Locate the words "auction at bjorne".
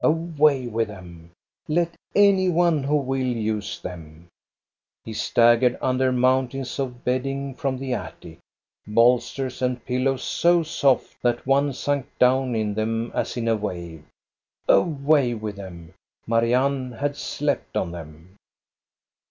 12.61-12.61